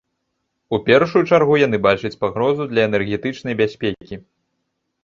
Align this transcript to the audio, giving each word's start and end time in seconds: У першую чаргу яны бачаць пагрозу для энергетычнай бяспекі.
У 0.77 0.79
першую 0.87 1.21
чаргу 1.33 1.57
яны 1.67 1.77
бачаць 1.89 2.13
пагрозу 2.25 2.69
для 2.73 2.81
энергетычнай 2.89 3.53
бяспекі. 3.65 4.15